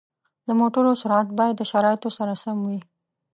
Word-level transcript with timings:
د 0.47 0.49
موټرو 0.59 0.91
سرعت 1.01 1.27
باید 1.39 1.55
د 1.57 1.63
شرایطو 1.71 2.09
سره 2.17 2.33
سم 2.43 2.57
وي. 2.67 2.79